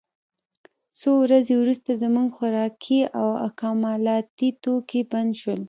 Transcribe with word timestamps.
څو 0.99 1.09
ورځې 1.23 1.53
وروسته 1.57 1.89
زموږ 2.03 2.27
خوراکي 2.37 2.99
او 3.19 3.27
اکمالاتي 3.47 4.49
توکي 4.63 5.01
بند 5.11 5.31
شول 5.41 5.59